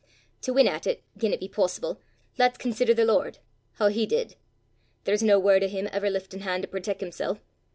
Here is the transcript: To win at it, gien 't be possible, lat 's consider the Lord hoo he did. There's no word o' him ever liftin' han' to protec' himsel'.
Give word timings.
To 0.41 0.53
win 0.53 0.67
at 0.67 0.87
it, 0.87 1.03
gien 1.15 1.31
't 1.31 1.37
be 1.39 1.47
possible, 1.47 1.99
lat 2.39 2.55
's 2.55 2.57
consider 2.57 2.91
the 2.95 3.05
Lord 3.05 3.37
hoo 3.73 3.85
he 3.85 4.07
did. 4.07 4.35
There's 5.03 5.21
no 5.21 5.37
word 5.37 5.63
o' 5.63 5.67
him 5.67 5.87
ever 5.91 6.09
liftin' 6.09 6.39
han' 6.41 6.63
to 6.63 6.67
protec' 6.67 7.01
himsel'. 7.01 7.37